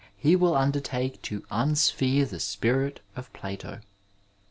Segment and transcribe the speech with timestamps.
[0.17, 3.81] he will undertake to unsphere the spirit of Plato.